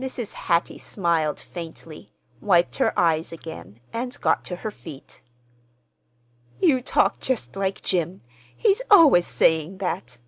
Mrs. 0.00 0.32
Hattie 0.32 0.78
smiled 0.78 1.38
faintly, 1.38 2.10
wiped 2.40 2.78
her 2.78 2.92
eyes 2.98 3.30
again, 3.30 3.78
and 3.92 4.20
got 4.20 4.42
to 4.46 4.56
her 4.56 4.70
feet. 4.72 5.20
"You 6.60 6.80
talk 6.82 7.20
just 7.20 7.54
like 7.54 7.80
Jim. 7.80 8.22
He's 8.56 8.82
always 8.90 9.28
saying 9.28 9.78
that." 9.78 10.18